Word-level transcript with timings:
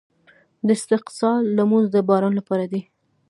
د 0.65 0.67
استسقا 0.77 1.31
لمونځ 1.57 1.87
د 1.91 1.97
باران 2.09 2.33
لپاره 2.39 2.65
دی. 2.71 2.81